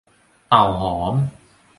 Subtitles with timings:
[0.47, 1.15] เต่าหอม